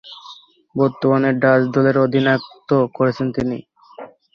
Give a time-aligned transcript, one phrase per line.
[0.75, 3.57] বর্তমানে ডাচ দলের অধিনায়কত্ব করছেন তিনি।